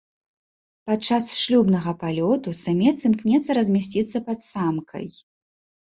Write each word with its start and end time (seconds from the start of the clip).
Падчас 0.89 1.27
шлюбнага 1.41 1.91
палёту 2.05 2.49
самец 2.63 2.97
імкнецца 3.13 3.51
размясціцца 3.61 4.17
пад 4.29 4.39
самкай. 4.53 5.07